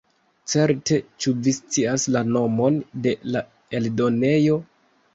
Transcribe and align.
Certe, 0.53 0.97
ĉu 1.25 1.33
vi 1.49 1.53
scias 1.59 2.07
la 2.17 2.25
nomon 2.33 2.83
de 3.07 3.17
la 3.37 3.47
eldonejo? 3.83 4.63